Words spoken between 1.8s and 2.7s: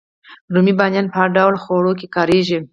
کې کاریږي